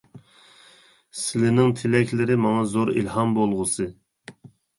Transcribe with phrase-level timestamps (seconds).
[1.23, 3.89] سىلىنىڭ تىلەكلىرى ماڭا زور ئىلھام بولغۇسى!